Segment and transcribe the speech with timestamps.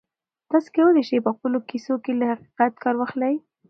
[0.49, 3.35] تاسي کولای شئ په خپلو کیسو کې له حقیقت کار واخلئ.